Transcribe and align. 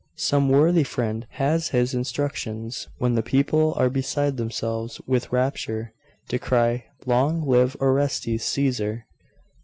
Some 0.17 0.49
worthy 0.49 0.83
friend 0.83 1.27
has 1.33 1.67
his 1.67 1.93
instructions, 1.93 2.87
when 2.97 3.13
the 3.13 3.21
people 3.21 3.75
are 3.75 3.87
beside 3.87 4.37
themselves 4.37 4.99
with 5.05 5.31
rapture, 5.31 5.93
to 6.29 6.39
cry, 6.39 6.85
"Long 7.05 7.45
live 7.47 7.77
Orestes 7.79 8.43
Caesar!".... 8.45 9.05